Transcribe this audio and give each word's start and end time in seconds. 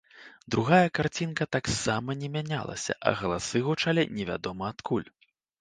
Другая 0.53 0.87
карцінка 0.99 1.47
таксама 1.57 2.17
не 2.23 2.31
мянялася, 2.37 2.97
а 3.07 3.13
галасы 3.23 3.57
гучалі 3.71 4.11
невядома 4.19 4.63
адкуль. 4.75 5.07